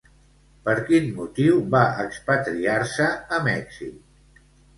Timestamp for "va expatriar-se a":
1.75-3.41